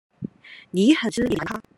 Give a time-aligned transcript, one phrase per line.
[0.71, 1.61] 你很失禮蘭卡